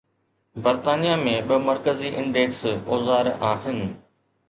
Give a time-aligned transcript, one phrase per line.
[0.63, 2.61] برطانيه ۾ ٻه مرڪزي انڊيڪس
[2.91, 3.79] اوزار آهن